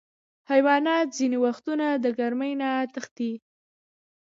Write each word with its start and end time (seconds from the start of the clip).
حیوانات 0.51 1.07
ځینې 1.17 1.37
وختونه 1.45 1.85
د 2.03 2.05
ګرمۍ 2.19 2.53
نه 2.61 2.69
تښتي. 2.93 3.31